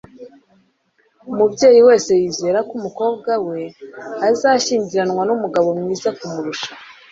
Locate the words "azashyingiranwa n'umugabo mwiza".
4.29-6.09